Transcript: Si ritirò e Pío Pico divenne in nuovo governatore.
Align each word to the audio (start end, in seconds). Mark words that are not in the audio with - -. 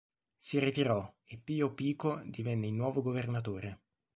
Si 0.39 0.57
ritirò 0.57 1.13
e 1.23 1.37
Pío 1.37 1.75
Pico 1.75 2.21
divenne 2.25 2.65
in 2.65 2.75
nuovo 2.75 3.03
governatore. 3.03 3.81